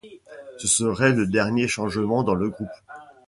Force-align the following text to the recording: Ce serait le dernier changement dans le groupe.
Ce 0.57 0.67
serait 0.67 1.11
le 1.11 1.27
dernier 1.27 1.67
changement 1.67 2.23
dans 2.23 2.33
le 2.33 2.49
groupe. 2.49 2.65